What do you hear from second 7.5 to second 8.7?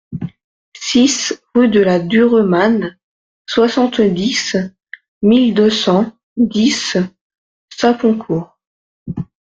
Saponcourt